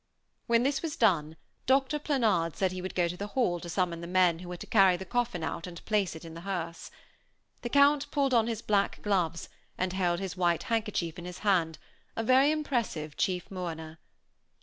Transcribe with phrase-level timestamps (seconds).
[0.47, 4.01] When this was done, Doctor Planard said he would go to the hall to summon
[4.01, 6.89] the men who were to carry the coffin out and place it in the hearse.
[7.61, 11.77] The Count pulled on his black gloves, and held his white handkerchief in his hand,
[12.15, 13.99] a very impressive chief mourner.